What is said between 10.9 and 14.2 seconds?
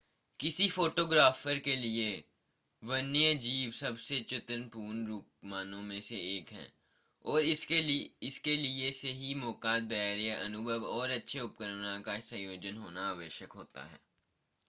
और अच्छे उपकरणों का संयोजन होना आवश्यक होता है